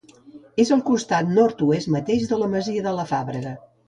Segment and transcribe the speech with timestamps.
[0.61, 3.53] És al costat nord-oest mateix de la masia de la Fàbrega.